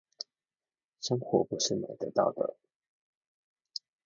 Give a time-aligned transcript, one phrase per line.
[0.99, 2.55] 生活不是買得到的